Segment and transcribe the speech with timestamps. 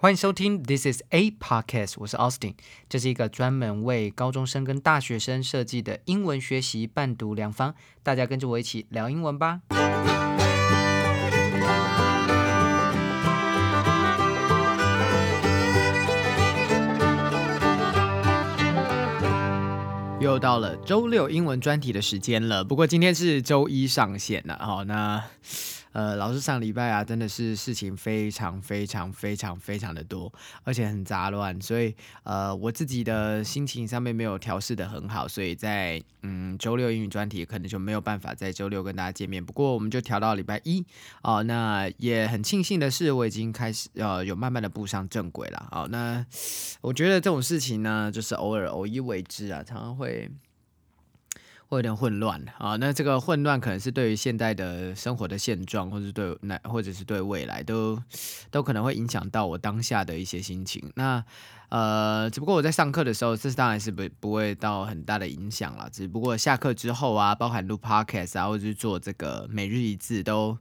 [0.00, 2.54] 欢迎收听 This is a podcast，我是 Austin，
[2.88, 9.62] 这是一个专门为高中生跟大学生设计的英文学习伴读良方，大家跟着我一起聊英文吧。
[20.20, 25.24] 又到了周六英文专题的时间了，不过今天是周一上线了，好那。
[25.98, 39.44] 呃，老师上礼拜啊，真的是事情非常非常非常非常的多，而且很杂乱，所以呃，我自己的心情上面没有调试的很好，所以在嗯周六英语专题可能就没有办法在周六跟大家见面。
[39.44, 40.86] 不过我们就调到礼拜一
[41.24, 45.88] 哦，那也很庆幸的是，我已经开始呃有慢慢的步上正轨了哦。
[45.90, 46.24] 那
[46.80, 50.30] 我觉得这种事情呢，就是偶尔偶一为之啊，常常会。
[51.68, 58.02] 会有点混乱啊，那这个混乱可能是对于现在的生活的现状，或者对那或者是对未来都
[58.50, 60.90] 都可能会影响到我当下的一些心情。
[60.94, 61.22] 那
[61.68, 65.86] 呃，只不过我在上课的时候，这当然是不不会到很大的影响了。
[65.92, 70.56] 只不过下课之后啊，包含录 podcast 啊，或者是做这个每日一字，都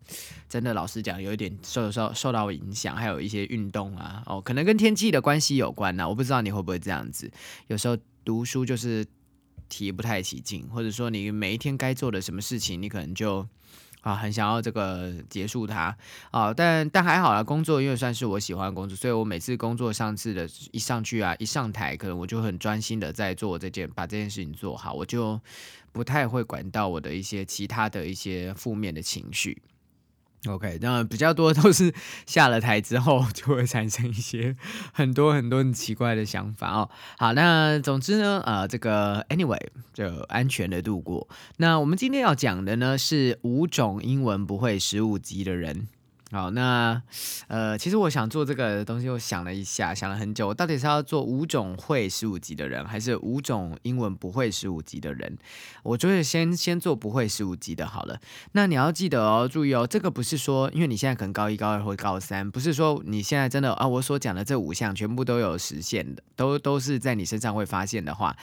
[0.50, 2.94] 真的老实讲，有一点受受受到影响。
[2.94, 6.10] 还有一些运动啊，哦，可能跟天气的关系有关呢。
[6.10, 7.32] 我不知道你会不会这样子，
[7.68, 9.06] 有时候读书就是。
[9.70, 13.48] 提不太起劲，或者说你每一天该做的什么事情，你可能就
[14.02, 15.98] 啊很想要这个结束它
[16.32, 25.40] 啊，但但还好啦，工作因为算是我喜欢的工作，所以我每次工作上次的一上去啊，一上台，可能我就很专心的在做这件，把这件事情做好，我就
[25.92, 29.62] 不太会管到我的一些其他的一些负面的情绪。
[30.48, 31.94] OK，那比较多都是
[32.26, 34.56] 下了台之后就会产生一些
[34.94, 36.90] 很多很多很奇怪的想法哦。
[37.18, 39.60] 好，那总之呢，呃，这个 Anyway
[39.94, 41.28] 就安全的度过。
[41.58, 45.88] 那我们今天要讲的呢是五种英文不会十五级的人。
[46.30, 47.02] 好，那
[47.48, 55.38] 呃，其实我想做这个东西，我想了一下，想了很久，我到底是要做五种会十五级的人，还是五种英文不会十五级的人？
[55.84, 58.20] 我就是先先做不会十五级的好了。
[58.52, 68.36] 那你要记得哦，注意哦，这个不是说，因为你现在可能高一、高二或高三，不是说你现在真的啊，我所讲的这五项全部都有实现的，都都是在你身上会发现的话，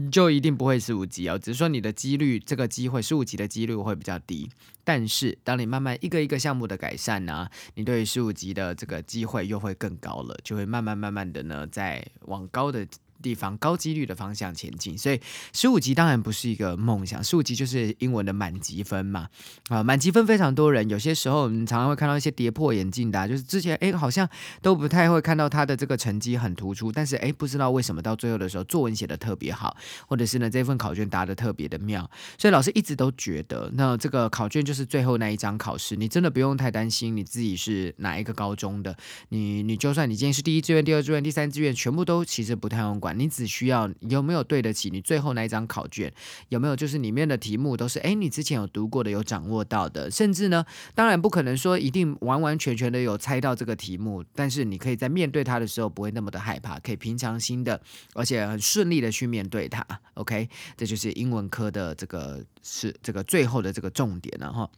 [0.00, 1.36] 你就一定不会十五级哦。
[1.36, 4.48] 只是说你的几率，这个机会十五级的几率会比较低。
[4.84, 12.86] 但是，当你慢慢一个一个项目的改善呢，你对十五级的这个机会又会更高了，就会慢慢慢慢的呢，在往高的。
[13.22, 15.20] 地方高几率的方向前进，所以
[15.52, 19.28] 十五级当然不是一个梦想，十五级就是英文的满级分嘛。
[19.68, 24.28] 啊，满级分非常多人，有些时候我们常常会看到一些跌破眼镜的，就是之前哎好像
[24.62, 32.08] 都不太会看到他的这个成绩很突出，但是哎不知道为什么到最后的时候作文写的特别好，或者是呢这份考卷答的特别的妙，
[32.38, 38.96] 所以老师一直都觉得那这个考卷就是最后那一张考试，你真的不用太担心你自己是哪一个高中的，
[39.30, 43.07] 你你就算你今天是第一志愿、第二志愿、第三志愿，全部都其实不太用管。
[43.12, 46.12] 你只需要有没有对得起你最后那一张考卷，
[46.48, 50.64] 有没有就是里面的题目都是哎你之前有读过的有掌握到的，甚至呢
[50.94, 57.80] 当然不可能说一定完完全全的有猜到这个题目，但是你可以在面对它的时候不会那么的害怕，可以平常心的
[58.14, 59.86] 而且很顺利的去面对它。
[60.14, 64.68] OK，这就是英文科的这个是这个最后的这个重点了哈。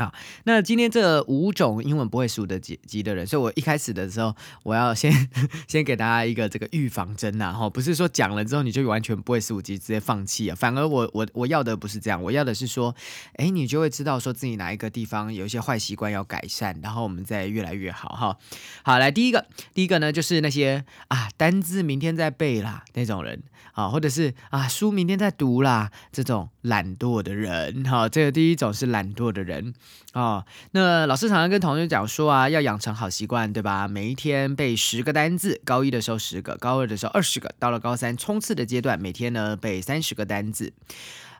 [0.00, 5.12] 啊，那今天这五种英文不会数的级级的人，所以我一开始的时候，我要先
[5.68, 12.94] 先给大家一个这个预防针呐，哈，不是说讲了之后你就完全不会十五级直接放弃啊，反而我我我要的不是这样，我要的是说，
[13.34, 18.38] 哎，你就会知道说自己哪一个地方有一些坏习惯要改善，然后我们再越来越好哈。
[18.82, 19.44] 好，来第一个，
[19.74, 29.74] 第一个呢就是那些啊单字明天再背啦那种人啊，或者是啊书明天再读啦这种懒惰的人哈，这个第一种是懒惰的人。
[30.12, 33.86] 哦，那老师常常跟同学讲说啊，要养成好习惯，对吧？
[33.86, 40.72] 每一天背十个单字，高一的时候十个，高二的时候二十个，到了高三冲刺的阶段，每天呢背三十个单字。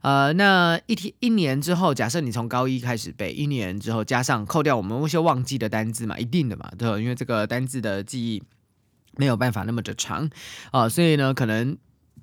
[0.02, 6.88] 呃，那一天一年之后，假设你从高一开始背，一年之后加上扣掉我们那些忘记的单字嘛，一定的嘛，对？
[7.02, 8.42] 因为这个单字的记忆
[9.16, 10.30] 没有办法那么的长
[10.70, 11.76] 啊，所以呢，可能。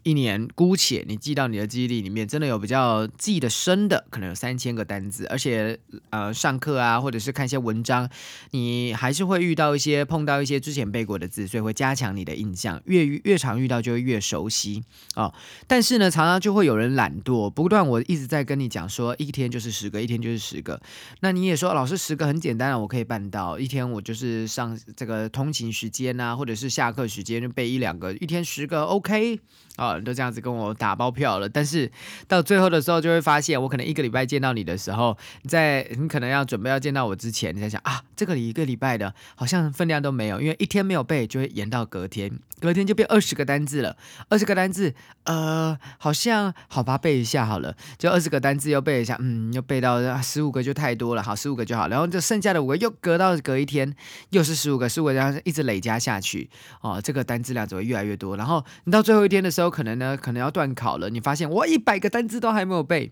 [0.07, 5.77] 一年姑且你记到你的记忆力里面，真的有比较记得深的，可能有三千个单字，而且
[6.11, 8.09] 呃上课啊，或者是看一些文章，
[8.51, 14.81] 你还是会遇到一些碰到一些之前背过的字，所以会加强你的印象，越越常遇到就会越熟悉
[15.15, 15.33] 哦。
[15.67, 20.79] 但是呢，常常就会有人懒惰，不断我一直在跟你讲说，一天就是十个，一天就是十个。
[21.19, 29.37] 那你也说老师十个很简单啊，我可以办到，一天我就是上这个通勤时间啊，或者是下课时间就背一两个，一天十个 OK
[29.75, 29.96] 啊。
[30.03, 31.91] 都这样子跟我打包票了，但是
[32.27, 35.17] 到最后的时候就会发现，我可能一个礼拜见到你的时候，
[35.47, 43.97] 在你可能要准备要见到我之前，你在想啊，这个一个礼拜的好像分量都没有，因为一天没有背就会延到隔天，隔天就变二十个单字了，
[44.29, 53.95] 二十个单字，呃，好像好吧，背一下好了，就二十个单字又背一下，嗯，又背到十五个就太多了，好，十五个就好，然后就剩下的五个又隔到隔一天
[54.29, 56.49] 又是十五个，十五个这样一直累加下去，
[56.81, 63.11] 哦，这个单字量只会越来越多，然后你到最后一天的时候，可能呢，可能要断考了，你发现我一百个单词都还没有背。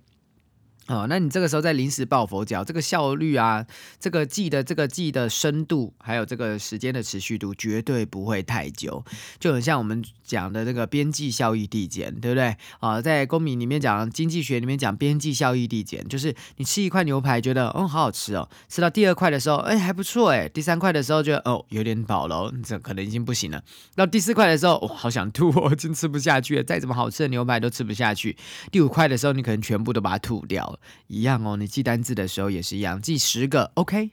[0.88, 3.66] 哦，那你这个时候在临时抱佛脚，这个效率啊，
[4.00, 9.04] 这个记的这个记的深度，还有这个时间的持续度，绝对不会太久。
[9.40, 12.56] 就很像我们讲的这个边际效益递减，对不对？
[12.80, 23.60] 啊，在公民里面讲经济学里面讲边际效益递减，就是你吃一块牛排，觉得哦好好吃哦，吃到第二块的时候，哎还不错哎，第三块的时候觉得哦有点饱了，这可能已经不行了。
[23.96, 28.38] 到第四块的时候，我好想吐，我真吃不下去了，再怎么好吃的牛排都吃不下去。
[28.72, 30.75] 第五块的时候，你可能全部都把它吐掉。
[31.08, 34.12] 一样哦，你记单字的时候也是一样，记十个，OK。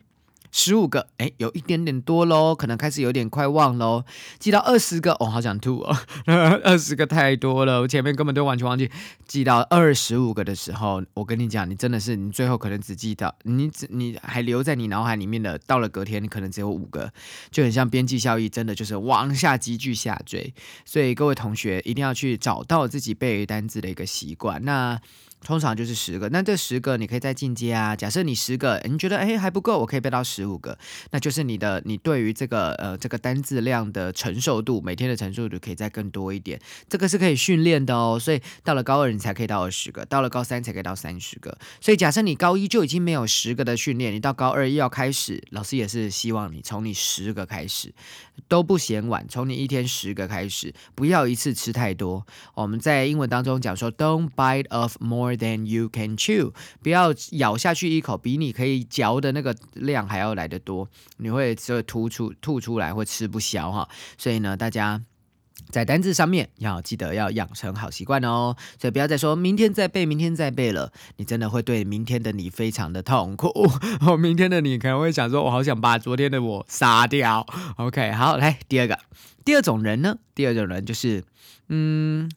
[0.55, 4.05] 十五个，哎，有一点点多喽，可能开始有点快忘喽。
[4.39, 5.97] 记到二十个，哦，好想吐哦，
[6.63, 8.91] 二十个太多了，我前面根本都完全忘记。
[9.27, 17.11] 记到二十五个的时候，我跟你讲，你真的是，你最后可能只记到，你只你还留在你脑海里面的，到了隔天，你可能只有五个，
[17.51, 20.53] 就很像边际效益，真的就是往下急剧下坠。
[20.85, 24.63] 所以各位同学一定要去找到自己背单字的一个习惯。
[24.67, 25.01] 那
[25.45, 27.97] 通常就是十个，那这十个你可以再进阶啊。
[27.97, 30.79] 假设你十个，你觉得哎还不够，我可以背到十五个，
[31.11, 36.61] 那就是你的你对于这个呃这个单字量的承受度，每天的承受度可以再更多一点。
[36.89, 38.19] 这个是可以训练的哦。
[38.21, 41.59] 所以到了高二你才可以到二十个，到了高三才可以到三十个。
[41.81, 47.93] 所以假设你高一就已经没有十个的训练，你到高二又要开始，老师也是希望你从你十个开始
[48.47, 52.25] 都不嫌晚，从你一天十个开始，不要一次吃太多。
[52.55, 55.32] 我们在英文当中讲说，Don't bite off more。
[55.37, 56.53] Than you can chew，
[56.83, 63.89] 不要咬下去一口，比你可以嚼的那个量还要来得多，你会就会吐出吐出来，会吃不消哈。
[64.19, 65.03] 所以呢，大家
[65.71, 68.55] 在单字上面要记得要养成好习惯哦。
[68.79, 73.49] 所以不要再说明天再背，明天再背了，你真的会对明天的你非常的痛苦。
[74.07, 77.47] 哦，明天的你可能会想说，我好想把昨天的我杀掉。
[77.77, 78.99] OK，好，来第二个，
[79.45, 80.19] 第二种人呢？
[80.35, 81.25] 第二种人就是，
[81.69, 82.31] 嗯。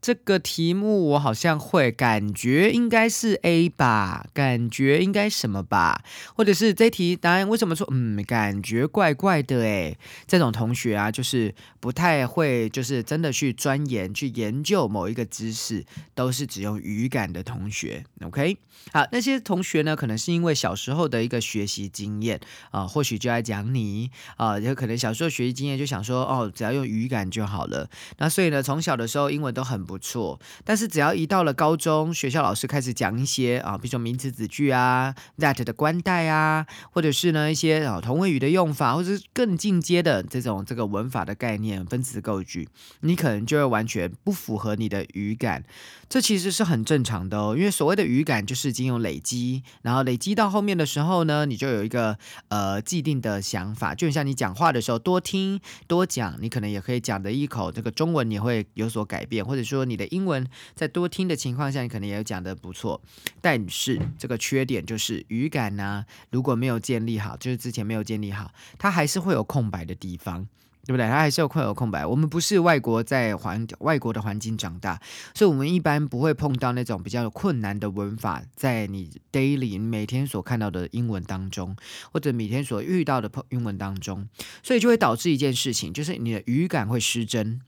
[0.00, 6.04] 这个题目我好像会，感觉应该是 A 吧，感觉应该什么吧，
[6.36, 9.98] 或者是这题答案为什么说嗯，感觉怪怪的诶，
[10.28, 15.84] 这种同学啊，就是不太会，就是真的去钻研、去研究某一个知识，
[16.14, 18.04] 都是只用语感的同学。
[18.22, 18.56] OK，
[18.92, 22.38] 好，那些同学呢，可能是因为小时候的一个学习经验
[22.70, 27.90] 啊，或许就在讲你啊，有可能小时候学习经验就想说哦，只要用语感就好了。
[28.18, 29.87] 那所以呢，从小的时候英文都很。
[29.88, 42.68] 不错，但是只要一到了高中，学校老师开始讲一些啊，比如说名词子句啊，that 的关代啊，或者是呢一些啊同位语的用法，或者是更进阶的这种这个文法的概念、分词构句，
[43.00, 45.64] 你可能就会完全不符合你的语感。
[46.10, 52.18] 这其实是很正常的哦，因为所谓的语感就是经由累积，然后累积到后面的时候呢，你就有一个
[52.48, 63.00] 呃既定的想法，就像你讲话的时候多听多讲，你可能也可以讲的一口这个中文你会有所改变，或者说说你的英文在多听的情况下，你可能也有讲的不错。
[63.40, 70.46] 但是这个缺点就是语感呢，如果没有建立好，就是之前没有建立好，它还是会有空白的地方。
[70.86, 71.06] 对不对？
[71.06, 72.06] 它还是有空有空白。
[72.06, 74.98] 我们不是外国在环外国的环境长大，
[75.34, 81.76] 所以我们一般不会碰到那种比较困难的文法，在你 daily 每天所看到的英文当中，
[82.10, 84.26] 或者每天所遇到的英文当中，
[84.62, 87.60] 所以就会导致一件事情，就是你的语感会失真。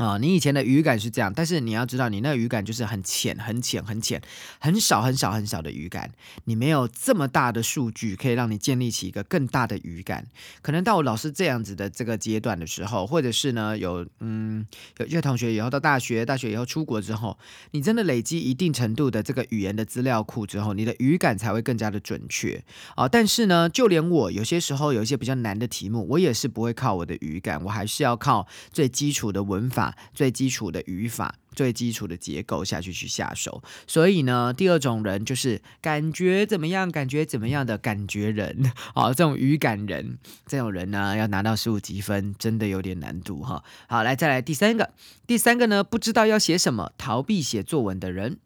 [0.00, 4.18] 啊，你以前的语感是这样，但是你要知道，你那语感就是很浅、很浅、很浅、
[4.58, 6.10] 很少、很少、很少的语感。
[6.46, 10.26] 你没有这么大的数据可以让你建立起一个更大的语感。
[10.62, 14.66] 可能到我老师这样子的这个阶段的时候，或者是呢，有嗯，
[14.96, 17.38] 有些同学以后到大学，大学以后出国之后，
[17.72, 22.64] 你真的累积一定程度的这个语言的资料库之后，你的语感才会更加的准确
[22.96, 23.06] 啊。
[23.06, 29.89] 但是呢，就连我有些时候有一些比较难的题目，我也是不会靠我的语感，我还是要靠最基础的文法。
[30.14, 43.62] 最基础的语法、最基础的结构下去去下手，所以呢，第二种人就是感觉怎么样、感觉怎么样的感觉人，好， 这种语感人，这种人呢，要拿到十五积分，真的有点难度哈。
[43.88, 44.90] 好，来再来第三个，
[45.26, 48.38] 第三个呢，不知道要写什么，逃避写作文的人，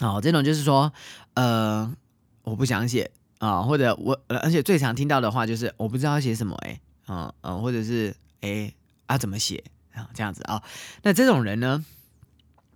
[0.00, 0.92] 哦，这种就是说，
[1.34, 1.94] 呃，
[2.42, 8.72] 我不想写啊，或者我，而且最常听到的话就是我不知道写什么，哎，嗯嗯，或者是哎
[9.06, 9.62] 啊怎么写？
[9.96, 10.62] 啊，这样子啊。
[11.02, 11.84] 那这种人呢，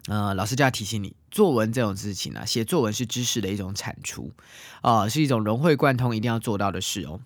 [0.09, 4.33] 呃，老师就要提醒你，作文这种事情呢，写作文是知识的一种产出，
[4.81, 7.21] 啊，是一种融会贯通一定要做到的事哦。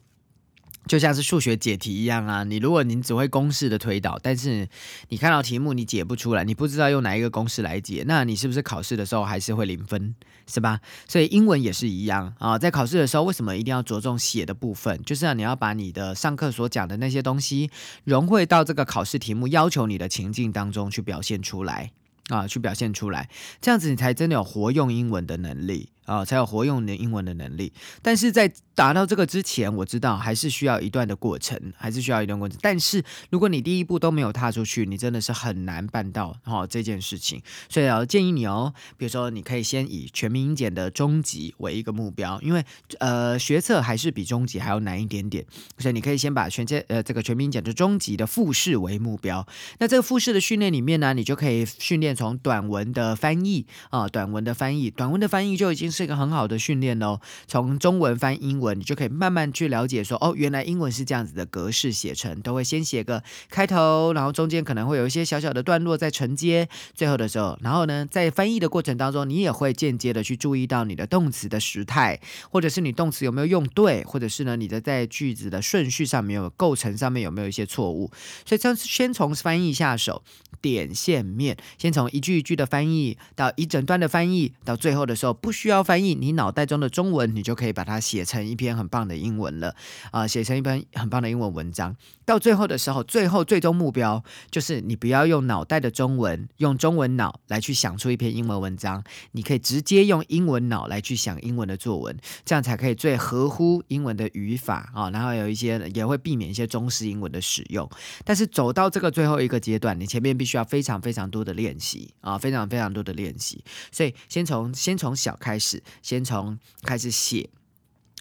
[0.87, 4.69] 就像是数学解题一样啊，你如果你只会公式的推导，但是
[5.09, 10.15] 你看到题目你解不出来，你不知道用哪一个公式来解，那你是不是考试的时候还是会零分，
[10.47, 10.81] 是吧？
[11.09, 15.03] 所以英文也是一样啊，在考试的时候为什么一定要着重写的部分？
[15.05, 17.71] 就是让你要把你的上课所讲的那些东西
[18.05, 21.93] 融汇到这个考试题目要求你的情境当中去表现出来
[22.29, 25.89] 啊，去表现出来，这样子你才真的有活用英文的能力。
[26.05, 27.73] 啊，才有活用的英文的能力。
[28.03, 32.59] 但是在达到这个之前，我知道还是需要一段的过程，还是需要一段过程。
[32.61, 37.41] 但是如果你第一步都没有踏出去，你真的是很难办到哈这件事情。
[37.69, 42.65] 所以要建议你哦，比如说你可以先以全民英检的中级为一个目标，因为
[42.99, 45.45] 呃学测还是比中级还要难一点点，
[45.79, 49.47] 所以你可以先把全阶呃这个全民英检的中级的复试为目标。
[49.79, 55.94] 那这个复试的训练里面呢，你就可以训练从短文的翻译啊，短文的翻译，短文的翻译就已经。
[55.95, 57.21] 是一个很好的训练哦。
[57.47, 72.19] 从中文翻英文，你就可以慢慢去了解说，哦，原来英文是这样子的格式写成，都会先写个开头，然后中间可能会有一些小小的段落在承接，最后的时候，然后呢，在翻译的过程当中，你也会间接的去注意到你的动词的时态，
[72.51, 78.11] 或者是你动词有没有用对，或者是呢，你的在句子的顺序上面有构成上面有没有一些错误。
[78.45, 80.23] 所以，先先从翻译下手，
[80.61, 85.84] 点线面，先从一句一句的翻译到一整段的翻译，到最后的时候不需要。
[85.85, 89.77] 翻译你脑袋中的中文，你就可以把它写成一篇很棒的英文了
[90.11, 90.27] 啊！
[90.27, 91.95] 写成一篇很棒的英文文章。
[92.25, 105.11] 到最后的时候，最后最终目标就是你不要用脑袋的中文，用中文脑来去想出一篇英文文章，你可以直接用英文脑来去想英文的作文，这样才可以最合乎英文的语法啊。
[105.11, 107.87] 然后有一些也会避免一些中式英文的使用。
[108.25, 113.63] 但是走到这个最后一个阶段，你前面必须要非常非常多的练习啊，非常非常多的练习。
[113.93, 115.74] 所以先从先从小开始。
[116.03, 117.49] 先从开始写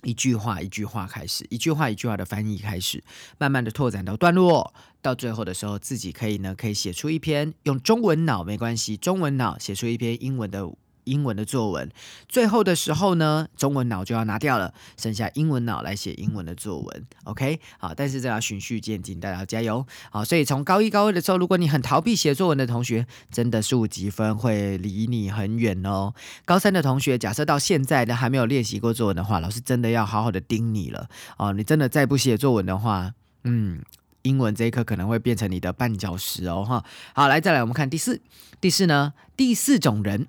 [0.04, 3.04] 一句话一句话开始，一句话一句话的翻译开始，
[3.38, 10.70] 慢慢的拓展到段落，到最后的时候，自己可以呢，可以写出一篇用中文脑没关系，中文脑写出一篇英文的。
[11.06, 11.90] 英文的作文，
[12.28, 17.06] 最后的时候呢，中文脑就要拿掉了，剩下英文脑来写英文的作文。
[17.26, 19.86] OK，好，但是这要循序渐进，大家加油。
[20.12, 26.14] 好，所以从高一高二的时候，如果你很逃避写作文的同学，真的十五积分会离你很远哦。
[26.46, 31.10] 高三的同学，假设到现在都还没有练习过作文的话，老师真的要好好的盯你了。
[31.38, 33.82] 哦，你真的再不写作文的话，嗯，
[34.22, 36.64] 英文这一课可能会变成你的绊脚石哦。
[36.64, 36.84] 哈，
[37.14, 38.22] 好，来再来，我们看第四，
[38.62, 40.28] 第四呢，第四种人。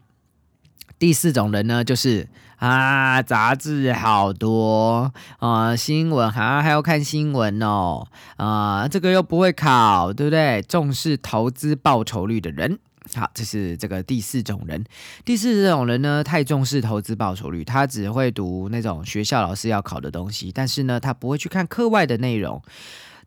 [1.05, 8.07] 第四种人呢，就是啊，杂志好多啊，新闻还还要看新闻哦，
[8.39, 10.63] 啊，这个又不会考，对不对？
[10.63, 12.79] 重视投资报酬率的人，
[13.15, 14.83] 好，这是这个第四种人。
[15.27, 22.63] 第四种人呢，太重视投资报酬率，他只会读那种学校老师要考的东西，但是呢，他不会去看课外的内容。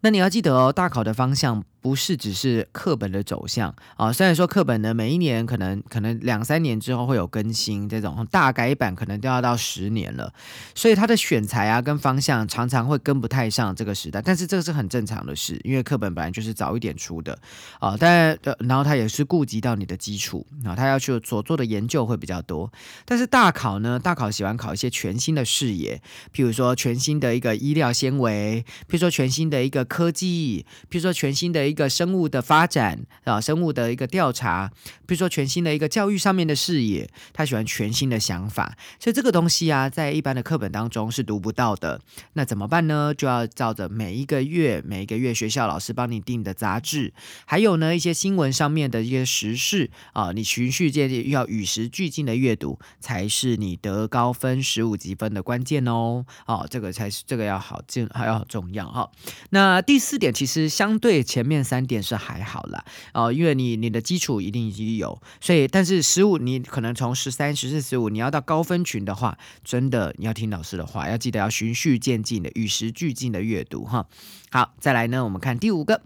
[0.02, 1.64] 那你要记得哦，大考的方向。
[1.88, 3.74] 不是只是课本的走向。
[3.96, 10.34] 啊，虽然说课本呢每一年可能可能两三年之后会有更新，这种大改版可能都要到十年了，
[10.76, 17.40] 所以它的选材啊跟方向常常会跟不太上这个时代，但是这个是很正常的事，因为课本本来就是早一点出的。
[17.80, 22.70] 啊，但然后它也是顾及到你的基础啊，他要去所做的研究会比较多，
[23.06, 26.02] 但是大考呢，大考喜欢考一些全新的视野，
[26.36, 34.72] 譬如说全新的一个医疗纤维，譬如说全新的一个科技，譬如说全新的一个生物的发展啊，生物的一个调查，
[35.06, 42.02] 比如说全新的一个教育上面的视野，他喜欢全新的想法，所以这个东西啊，在一般的课本当中是读不到的。
[42.34, 43.14] 那怎么办呢？
[43.16, 47.14] 就要照着每一个月、每一个月学校老师帮你订的杂志，
[47.46, 56.26] 还有呢一些新闻上面的一些时事啊，你循序渐进，要与时俱进的阅读，才是你得高分十五级分的关键哦。
[56.48, 59.12] 哦，这个才是这个要好，这还要重要哈。
[59.52, 61.57] 那第四点其实相对前面。
[61.64, 62.84] 三点是还好啦，
[63.14, 74.08] 哦，因为你你的基础一定已经有，所以但是十五你可能从十三、十四、十五，你要到高分群的话，真的你要听老师的话，要记得要循序渐进的、与时俱进的阅读哈。
[74.50, 76.02] 好，再来呢，我们看第五个，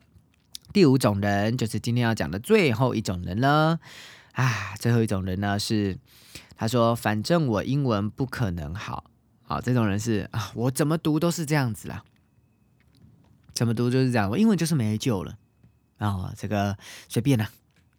[0.74, 3.80] 第五种人就是今天要讲的最后一种人了。
[4.34, 5.98] 啊，最后一种人呢是
[6.56, 9.04] 他说，反正我英文不可能好，
[9.44, 12.04] 好，这种人是啊，我怎么读都是这样子啦，
[13.54, 15.38] 怎么读就是这样，我英文就是没救了。
[16.02, 16.78] 啊，这个
[17.08, 17.50] 随便啦。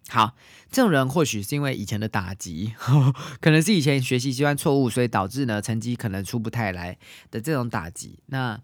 [0.08, 0.34] 好，
[0.70, 2.74] 这种人或许是因为以前的打击，
[3.40, 6.98] 可能是以前学习习惯错误，所以导致呢成绩可能出不太来
[7.30, 8.18] 的这种打击。
[8.26, 8.60] 那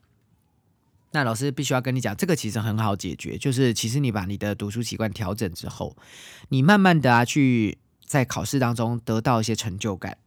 [1.13, 5.97] 那老师必须要跟你讲，这个其实很好解决，就是其实你把你的读书习惯调整之后，
[6.49, 10.19] 你慢慢的啊去在考试当中得到一些成就感。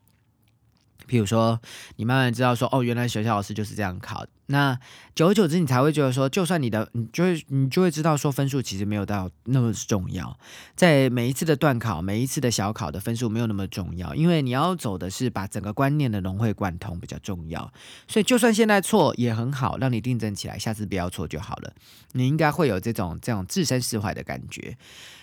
[1.08, 1.60] 譬如说，
[1.98, 4.26] 你慢慢知道说，哦，原来学校老师就是这样考。
[4.52, 4.78] 那
[5.16, 10.38] 久而久之，你才会觉得说，就算你的，你就会你就会知道说，分数其实没有到那么重要。
[10.76, 17.72] 在每一次的段考，每一次的小考的分数没有那么重要，因为你要走的是把整个观念的融会贯通比较重要。
[18.08, 21.74] 所以，就算现在错也很好，让你定正起来，下次不要错就好了。
[22.12, 24.78] 你应该会有这种这种置身事外的感觉。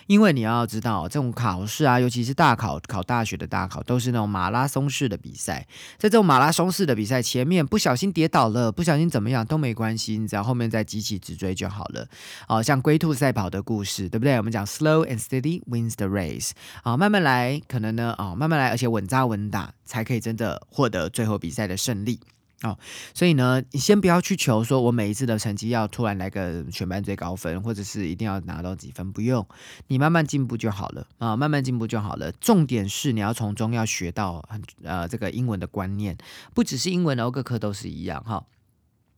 [0.07, 5.67] 因为你要知道，这种考试啊，尤其是大考、考大学的大考，都是那种马拉松式的比赛。
[5.99, 12.07] 在这种马拉松式的比赛，前面不小心跌倒了，不小心怎怎么样都没关系，你只要后面再急起直追就好了。
[12.47, 14.37] 哦，像龟兔赛跑的故事，对不对？
[14.37, 16.51] 我们讲 slow and steady wins the race。
[16.83, 22.21] 啊，慢慢来，可能呢，啊，慢慢来，而且稳扎稳打，才可以真的获得最后比赛的胜利。
[22.61, 22.77] 哦，
[23.13, 29.47] 所以呢，你先不要去求说，我每一次的成绩要突然来个全班最高分，或者是一定要拿到几分，不用，
[29.87, 32.29] 你慢慢进步就好了啊，慢慢进步就好了。
[32.33, 36.17] 重点是你要从中要学到很呃这个英文的观念，
[36.53, 38.43] 不只是英文的，各科都是一样哈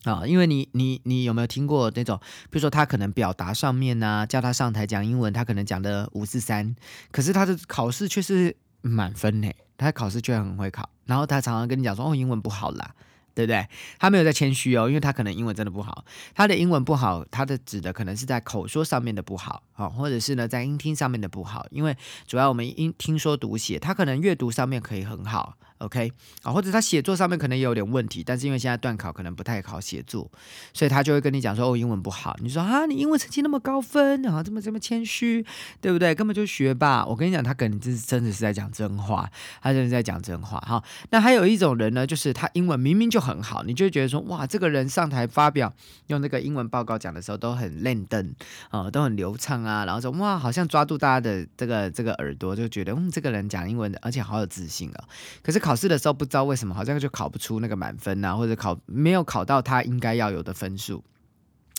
[0.04, 6.76] 啊，因为你你你有没有听过那种，比如说他可能表达上面呢，叫他上台讲英文，他可能讲的五四三，
[7.12, 12.96] 可是他的考试却是满分呢，他考试却很会考，然后他常常跟你讲说，哦，英文不好啦。
[13.34, 13.66] 对不对？
[13.98, 16.04] 他没有在谦虚哦，因为他可能英文真的不好。
[16.36, 21.66] 他的英文不好，他的指的可能是在口说上面的不好啊，或者是呢在音听上面的不好。
[21.72, 21.96] 因为
[22.28, 25.56] 主要我们音听说读写，他可能阅读上面可以很好。
[25.82, 26.12] OK
[26.44, 30.30] 啊，或者他写作上面可能也有点问题，但是因为现在段考可能不太考写作，
[30.74, 32.38] 所以他就会跟你讲说哦，英文不好。
[32.42, 35.44] 你说啊，你英文成绩那么高分然啊，这么这么谦虚，
[35.82, 36.14] 对不对？
[36.14, 37.04] 根本就学霸。
[37.06, 39.28] 我跟你讲，他可能真真的是在讲真话，
[39.62, 40.84] 他真的在讲真话哈。
[41.10, 45.74] 那还有一种人呢，就是他英文明明就很好，你就觉得说哇，这个人上台发表
[46.08, 48.34] 用那个英文报告讲的时候都很练登
[48.70, 55.04] 啊，都很流畅啊，然后说哇，好像抓住大家的这个这个耳朵，就觉得嗯，这个人讲英文的，而且好有自信啊。
[55.42, 55.71] 可是考。
[55.72, 61.02] 考试的时候不知道为什么好像就考不出那个满分啊，或者考没有考到他应该要有的分数，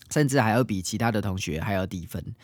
[0.09, 2.35] 甚至还要比其他的同学还要低分。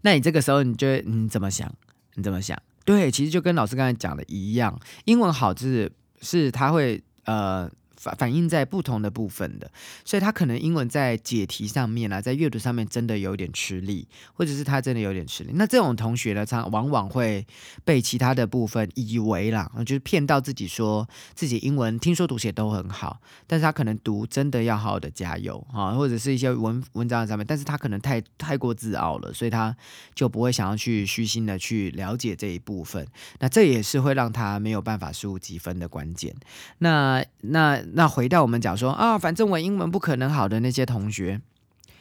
[0.00, 1.70] 那你这个时候你就会你怎么想？
[2.14, 2.58] 你怎么想？
[2.86, 7.70] 对，其实就跟老师刚才讲的一样，英文好就是是他会呃。
[8.12, 9.70] 反映在不同的部分的，
[10.04, 15.52] 所以他可能英文在解题上面啊，在阅读上面真的有点吃力，或者是他真的有点吃力。
[15.54, 17.46] 那这种同学呢，常往往会
[17.84, 29.74] 被其他的部分以为啦，就是骗到自己说自己英文听说读写都很好，但是他可能读真的要好好的加油啊，或者是一些文文章上面，但是他可能太太过自傲了，所以他
[30.14, 33.06] 就不会想要去虚心的去了解这一部分。
[33.38, 36.34] 那这也是会让他没有办法输入积分的关键。
[36.78, 37.82] 那那。
[37.96, 41.40] 那回到我们讲说啊，反正我英文不可能好的那些同学，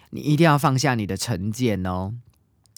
[0.09, 2.13] 你一定要放下你的成见哦。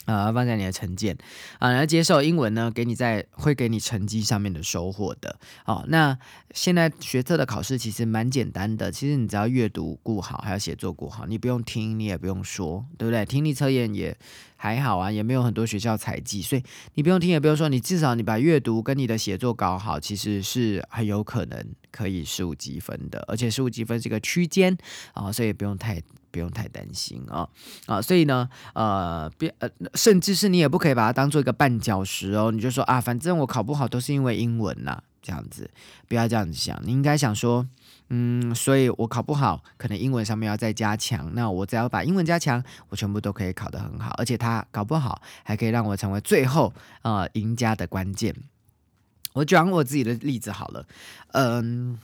[0.05, 1.17] 啊，放在你的成见
[1.59, 5.37] 啊，来接受英文呢，给你在会给你成绩上面的收获的。
[5.65, 6.17] 哦，那
[6.53, 13.25] 现在学测的考试其实蛮简单的，其实你只要阅读顾好，还有写作顾好，你不用听，你也不用说，对不对？
[13.25, 14.15] 听力测验也
[14.55, 16.63] 还好啊，也没有很多学校采集，所以
[16.93, 24.77] 你不用听，也不用说，你至少你把阅读跟你的写作搞好，其实是很有可能可以十五积分的，而且十五积分是个区间
[25.13, 26.01] 啊，所以不用太。
[26.35, 27.47] 不用太担心啊
[27.85, 32.51] 啊，所以呢，呃，别呃，甚至是你也不可以把它当做一个绊脚石哦。
[32.51, 35.71] 你就说啊，反正我考不好都是因为英文呐，这样子，
[36.09, 36.77] 不要这样子想。
[36.83, 37.65] 你应该想说，
[38.09, 41.31] 嗯，所以我考不好，可能英文上面要再加强。
[41.33, 48.35] 那我只要把英文加强，我全部都可以考得很好，而且他搞不好还可以让我成为最后呃赢家的关键。
[49.31, 50.85] 我讲我自己的例子好了，
[51.31, 51.97] 嗯。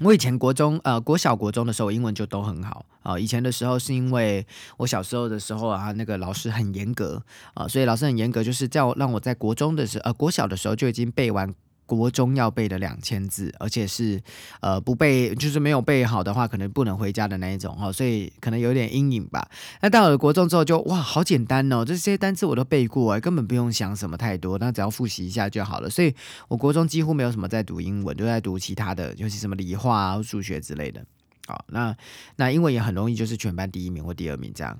[0.00, 3.18] 我以前国中呃国小国中的时候，英文就都很好啊。
[3.18, 7.22] 以前的时候是因为我小时候的时候啊，那个老师很严格
[7.54, 11.52] 啊，所以老师很严格，就是叫让我在国中的时呃国小的时候就已经背完。
[11.96, 14.20] 国中要背的两千字，而且是
[14.60, 19.48] 呃不背，就是没有背好的话，可能不能回家的那一种哈，所以可能有点阴影吧。
[19.80, 25.88] 那到了国中之后，就哇，好简单哦，这些单词我都背过哎，根本不用想什么太多，那只要复习一下就好了。
[25.88, 26.14] 所以
[26.48, 31.02] 我国中几乎没有什么在读英文，都在读其他的，尤其什么理化啊、数学之类的。
[31.46, 31.96] 好，那
[32.36, 34.78] 那英文也很容易就是全班第一名或第二名这样。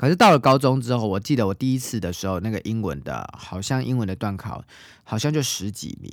[0.00, 4.64] 可是到了高中之后，我记得我第一次的时候，那个英文的，好像英文的段考，
[5.04, 6.10] 好像就十几名。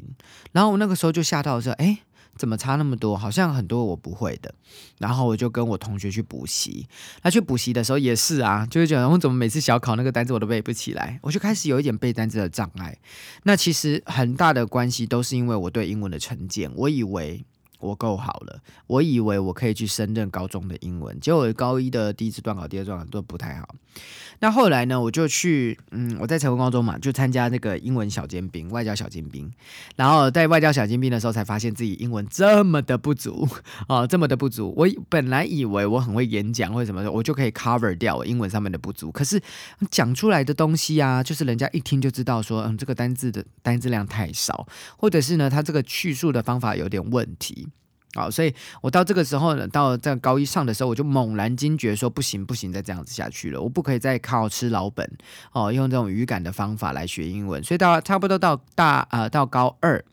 [0.51, 1.99] 然后我那个时候就吓到说：“哎，
[2.35, 3.15] 怎么差那么多？
[3.15, 4.53] 好像很多我不会的。”
[4.99, 6.85] 然后我就跟我同学去补习。
[7.23, 12.97] 那去补习的时候也是啊，就会觉得我怎么每次小考那个单词我都背不起来，我就开始有一点背单词的障碍。
[13.43, 17.45] 那其实很大的关系都是因为我对英文的成见，我以为。
[17.79, 23.75] 我够好了，我以为我可以去升任高中的英文，结果高一的第一次段考、第二段考都不太好。
[24.39, 29.51] 那后来呢，我就去，嗯，我在成功高中嘛，就参加那个英文小尖兵、外交小尖兵。
[29.95, 33.47] 然后在外交小尖兵的时候，才发现自己英文这么的不足
[33.87, 34.71] 哦，这么的不足。
[34.77, 39.11] 我本来以为我很会演讲或者什么的，我就可以 cover 掉我英文上面的不足。
[39.11, 39.41] 可是
[39.89, 47.66] 讲出来的东西啊，就是人家一听就知道说，嗯，这个单字的单字量太少，或者是呢，他这个叙述的方法有点问题。
[48.17, 48.51] 好，所以
[48.81, 55.07] 我到这个时候呢，到在高一上的时候，我就猛然惊觉说，不行不行，再这样子下去了，我不可以再靠吃老本
[55.51, 57.63] 哦，用这种语感的方法来学英文。
[57.63, 60.03] 所以到差不多到大呃到高二。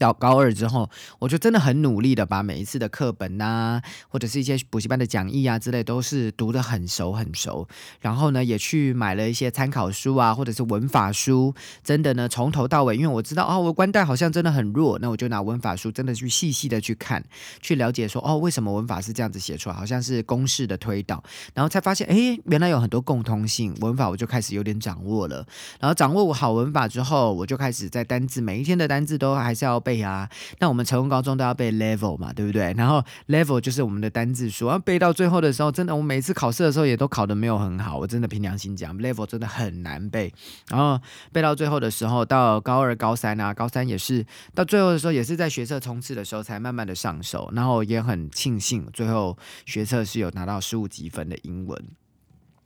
[0.00, 7.68] 到高二之后，我就真的很努力的把每一次的课本呐，或者是一些补习班的讲义啊之类，都是读得很熟很熟。
[8.00, 11.54] 然后呢，也去买了一些参考书啊，或者是文法书。
[11.84, 17.22] 真的呢，从头到尾，因为我知道哦，我关代好像真的很弱，那我就拿文法书真的去细细的去看，
[17.60, 21.22] 去了解说哦，为什么文法是这样子写出来，好像是公式的推导。
[21.52, 25.46] 然后才发现，哎，原来有很多共通性，文法我就开始有点掌握了。
[25.78, 29.89] 然后掌握好文法之后，我就开始在单字每一天的单字都还是要背。
[29.90, 32.72] 背啊，那我们成功高中都要背 level 嘛，对不对？
[32.76, 40.32] 然后 level 就是我们的单字数，然后背到最后的时候，真的，我每次考试的时候也都考的没有很好，我真的凭良心讲，level 真的很难背。
[40.68, 41.00] 然后
[41.32, 44.24] 背到最后的时候，到高二、高三啊，高三也是
[44.54, 51.84] 到最后的时候，也是在学测冲刺的时候才慢慢的上手，然后也很庆幸，最后学测是有拿到十五积分的英文。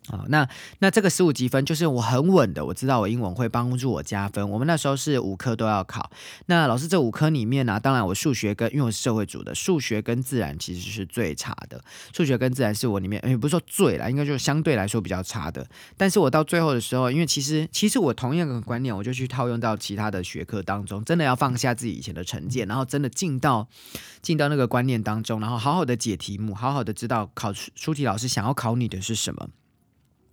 [0.08, 0.46] 啊，那
[0.80, 4.48] 那这个十五积分就是我很稳的，我知道我英文会帮助我加分。
[4.50, 6.10] 我们那时候是五科都要考，
[6.46, 11.82] 那老师这五科里面呢，当然我数学跟因为我是社会组的，数学跟自然其实是最差的。
[12.14, 15.66] 数学跟自然是我里面，哎，不是说最啦，应该就是相对来说比较差的。
[15.96, 23.66] 但是我到最后的时候，因为其实其实我同样的观念，我就去套用到其他的学科当中，真的要放下自己以前的成见，然后真的进到
[24.20, 29.48] 进到那个观念当中，然后好好的解题目，好好的知道考出题老师想要考你的是什么。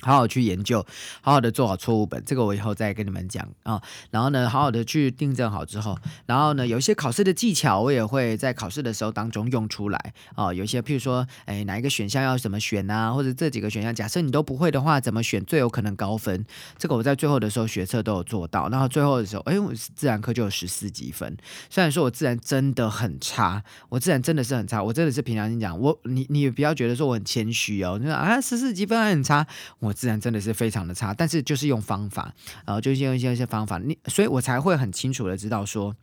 [0.01, 0.85] 好好去研究，
[1.21, 3.81] 好好的做好错误本，这个我以后再跟你们讲啊。
[4.09, 10.53] 然后呢，好好的去订正好之后，然后呢，有一些考试的技巧，我也会在考试的时候当中用出来啊。
[10.53, 13.11] 有一些譬如说，哎，哪一个选项要怎么选啊？
[13.11, 16.43] 或者这几个选项，假设你都不会的话，怎么选最有可能高分？
[16.77, 18.67] 这个我在最后的时候学测都有做到。
[18.69, 21.37] 然后最后的时候，哎，我自然科就有十四级分。
[21.69, 29.45] 虽然说我自然真的很差，我自然真的是很差，我真的是凭良心讲，我你你不要觉得说我很谦虚哦，你说啊十四级分还很差，
[29.79, 29.90] 我。
[29.93, 32.33] 自然真的是非常的差，但是就是用方法，
[32.65, 35.95] 然后就是用一些一些方法，你所以我才会很清楚的知道说，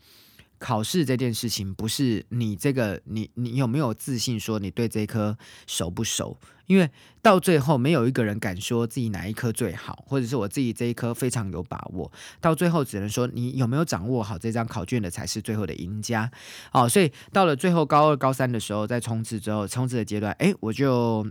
[0.59, 6.91] 考试这件事情不是你这个你你有没有自信说你对这一科熟不熟，因为
[7.23, 16.31] 到最后没有一个人敢说自己哪一科最好，或者是我自己这一科非常有把握，到最后只能说你有没有掌握好这张考卷的才是最后的赢家。
[16.73, 21.27] 哦，所以到了最后高二高三的时候，在冲刺之后冲刺的阶段，哎，我就。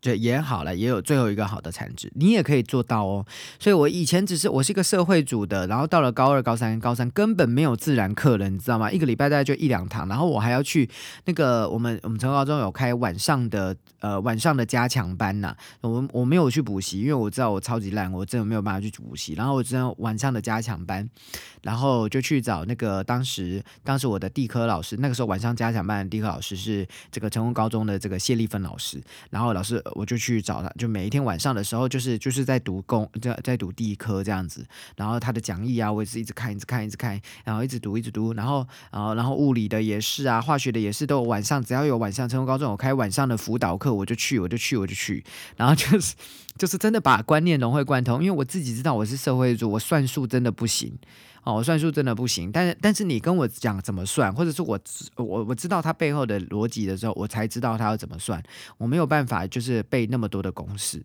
[0.00, 3.26] 就也好了，也有最后一个好的产值，你也可以做到哦。
[3.58, 8.90] 所以我以前只是我是一个社会组的，然后到了高二、高三、高三根本没有自然课了，你知道吗？
[8.90, 10.88] 一个礼拜大概就一两堂，然后我还要去
[11.24, 15.56] 那个我们我们成高中有开晚上的呃晚上的加强班呐。
[15.80, 19.34] 我我没有去补习，因为我知道我超级烂，我真的没有办法去补习。
[19.34, 21.08] 然后我只能晚上的加强班，
[21.62, 29.82] 然后就去找那个当时当时我的地科老师，那个时候晚上加强班的地科老师是这个成功高中的这个谢丽芬老师，然后老师。
[29.94, 34.64] 我就去找他，就每一天晚上的时候，就是就是在读公在在读第一科这样子，
[34.96, 45.24] 然后他的讲义啊，我也是一直看，一直看，一直看，然后一直读，一直读，然后然后然后物理的也是啊，化学的也是，都有晚上只要有晚上，成功高中有开晚上的辅导课，我就去，我就去，我就去，
[45.56, 46.14] 然后就是
[46.56, 50.96] 就是真的把观念融会贯通，因为我自己知道我是社会主，我算数真的不行。
[51.44, 54.78] 哦，我算数真的不行，但是但是你跟我讲怎么算，或者是我
[55.16, 58.42] 我我知道它背后的逻辑的时候，我才知道它要怎么算。
[58.76, 60.98] 我没有办法就是背那么多的公式，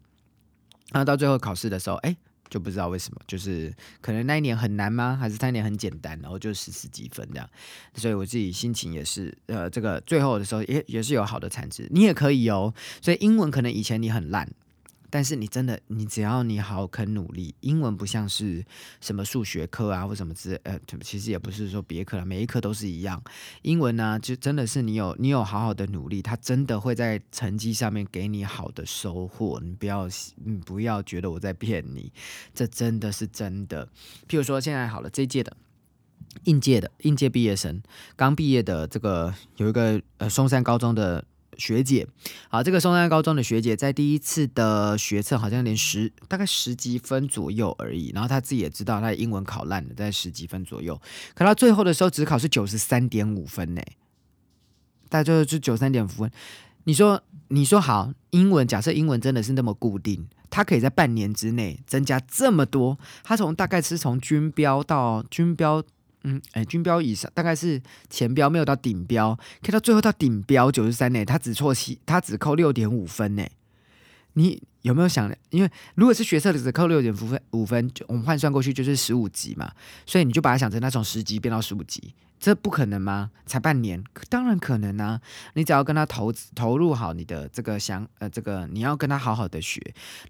[0.91, 2.17] 然后到最后考试的时候，哎，
[2.53, 5.17] 就不知道为什么，就是可能那一年很难吗？
[5.19, 7.49] 还是那一年很简单，然后就十十几分这样。
[7.95, 12.71] 所以我自己心情也是，呃，这个最后的时候也也是有好的产值，你也可以哦。
[13.01, 14.47] 所以英文可能以前你很烂。
[15.13, 18.65] 但是你真的，你只要你好肯努力，英文不像是
[18.99, 23.23] 什么数学课啊或什么之呃，其实也不是说别课了，每一科都是一样。
[23.62, 29.62] 英文呢，就真的是你有你有好好的努力，它真的会在成绩上面给你好的收获。
[29.63, 30.10] 你不要
[30.43, 32.12] 你不要觉得我在骗你，
[32.56, 33.88] 这真的是真的。
[34.28, 35.56] 譬如说现在好了，这届的
[36.45, 37.84] 应届的应届毕业生
[38.15, 41.23] 刚毕业的这个有一个呃松山高中的。
[41.57, 42.07] 学姐，
[42.49, 50.99] 好，这个松山高中的学姐在第一次的学测好像连十大概十几分左右而已，然后她自己也知道她的英文考烂了，在十几分左右，
[51.33, 53.81] 可她最后的时候只考是九十三点五分呢。
[55.09, 56.31] 大概就九三点五分。
[56.85, 65.83] 你说，你说好，英文假设英文真的是那么固定，它可以在半年之内增加这么多，它从大概是从军标到军标，
[66.23, 73.45] 嗯，哎，军标以上大概是前标没有到顶标，可以到最后到顶标九十三呢，他只错七，他只扣六点五分呢。
[74.36, 75.31] 你有没有想？
[75.51, 79.71] 因为如果是学测的只扣六点五分，五分我们换算过去就是十五级嘛，
[80.05, 83.29] 所以你就把它想成他从十级变到十五级，这不可能吗？
[83.45, 85.21] 才半年，当然可能啊！
[85.53, 89.79] 你只要跟他投投入好你的这个想呃这个，你要跟他好好的学，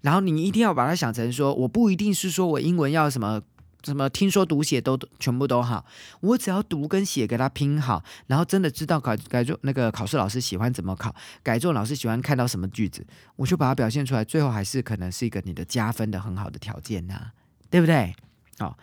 [0.02, 3.40] 然后你一定要把它想成说，我不一定是说我英文要什么。
[3.84, 5.84] 什么听说读写都全部都好，
[6.20, 17.30] 我只要读跟写给他拼好，然后真的知道改改作那个考试老师喜欢怎么考，改作老师喜欢看到什么句子，我就把它表现出来，最后还是可能是一个你的加分的很好的条件呐，
[17.70, 18.14] 对不对？
[18.58, 18.78] 好，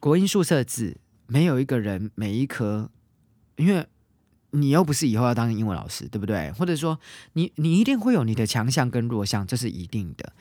[0.00, 2.90] 国音数设置没有一个人每一科，
[3.56, 3.86] 因为
[4.50, 6.50] 你又不是以后要当英文老师，对不对？
[6.52, 6.98] 或者说
[7.34, 10.32] 你你一定会有你的强项跟弱项，这是一定的。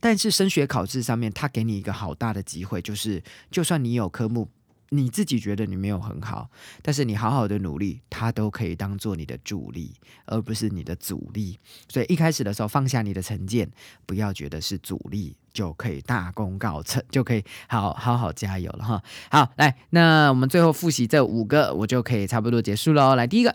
[0.00, 4.48] 但是升学考试上面，他给你一个好大的机会，就是就算你有科目，
[4.88, 6.50] 你自己觉得你没有很好，
[6.82, 9.92] 但是你好好的努力，它都可以当做你的助力，
[10.24, 11.58] 而不是你的阻力。
[11.88, 13.70] 所以一开始的时候放下你的成见，
[14.06, 19.02] 不要觉得是阻力，就可以大功告成， 就可以好好好加油了哈。
[19.30, 23.14] 好，来，那我们最后复习这五个，我就可以差不多结束喽。
[23.14, 23.54] 来，第一个。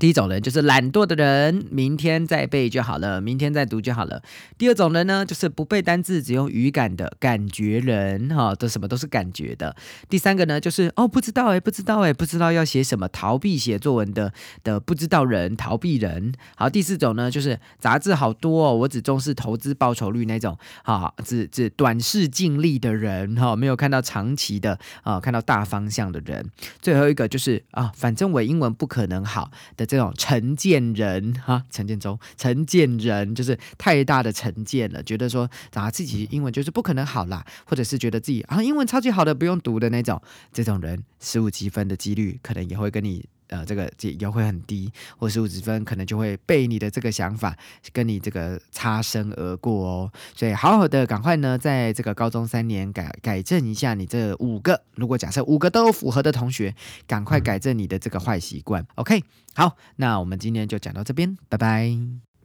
[0.00, 4.22] 第一种人就是懒惰的人，明天再背就好了，明天再读就好了。
[4.56, 9.76] 第二种人呢，就是不背单字，只用语感的感觉人，哈，都什么都是感觉的。
[10.08, 14.32] 第三个呢，就是哦，不知道哎，不知道哎，不知道要写什么，逃避写作文的
[14.64, 16.32] 的不知道人，逃避人。
[16.56, 26.50] 好，第四种呢，就是杂志好多哦，我只重视投资报酬率那种，哈，只只短视尽力的人，哈，没有看到长期的啊，看到大方向的人。
[26.80, 29.89] 最后一个就是啊，反正我英文不可能好的。
[29.90, 40.22] 这种成见人哈，成见中，成见人就是太大的成见了，觉得说啊自己英文就是不可能好啦，或者是觉得自己啊英文超级好的不用读的那种，
[40.52, 43.26] 这种人十五积分的几率可能也会跟你。
[43.50, 47.56] 呃，这个也会很低，或十五十分可能就会被你的这个想法
[47.92, 50.12] 跟你这个擦身而过哦。
[50.34, 56.74] 所以好好的赶快呢，在这个高中三年改改正一下你这五个，如果假设五个都符合的同学，
[57.06, 58.86] 赶快改正你的这个坏习惯。
[58.94, 59.22] OK，
[59.54, 62.29] 好，那我们今天就讲到这边，拜拜。